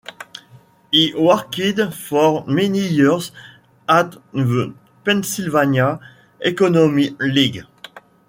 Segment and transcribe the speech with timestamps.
[0.91, 1.61] He worked
[1.93, 3.31] for many years
[3.87, 4.73] at the
[5.05, 5.99] Pennsylvania
[6.41, 7.63] Economy League.